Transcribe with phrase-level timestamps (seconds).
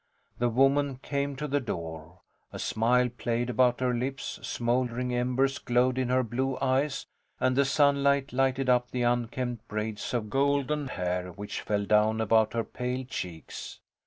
[0.39, 2.21] The woman came to the door.
[2.51, 7.05] A smile played about her lips, smouldering embers glowed in her blue eyes,
[7.39, 12.53] and the sunlight lighted up the unkempt braids of golden hair which fell down about
[12.53, 13.79] her pale cheeks.